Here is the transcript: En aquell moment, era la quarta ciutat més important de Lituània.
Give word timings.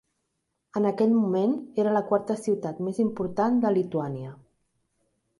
En 0.79 0.85
aquell 0.91 1.11
moment, 1.17 1.51
era 1.83 1.91
la 1.97 2.01
quarta 2.11 2.37
ciutat 2.43 2.79
més 2.87 3.01
important 3.03 3.59
de 3.67 3.73
Lituània. 3.75 4.33